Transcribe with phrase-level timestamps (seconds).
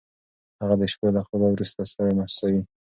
[0.59, 2.61] هغه د شپې له خوبه وروسته ستړی محسوسوي.